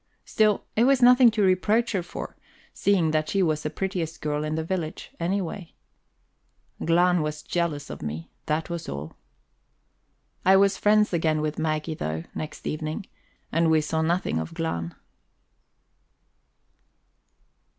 Still, 0.25 0.65
it 0.75 0.85
was 0.85 1.03
nothing 1.03 1.29
to 1.29 1.43
reproach 1.43 1.91
her 1.91 2.01
for, 2.01 2.35
seeing 2.73 3.11
that 3.11 3.29
she 3.29 3.43
was 3.43 3.61
the 3.61 3.69
prettiest 3.69 4.19
girl 4.19 4.43
in 4.43 4.55
the 4.55 4.63
village, 4.63 5.11
anyway. 5.19 5.75
Glahn 6.83 7.21
was 7.21 7.43
jealous 7.43 7.91
of 7.91 8.01
me, 8.01 8.31
that 8.47 8.67
was 8.67 8.89
all. 8.89 9.13
I 10.43 10.55
was 10.55 10.75
friends 10.75 11.13
again 11.13 11.39
with 11.39 11.59
Maggie, 11.59 11.93
though, 11.93 12.23
next 12.33 12.65
evening, 12.65 13.05
and 13.51 13.69
we 13.69 13.79
saw 13.79 14.01
nothing 14.01 14.39
of 14.39 14.55
Glahn. 14.55 14.95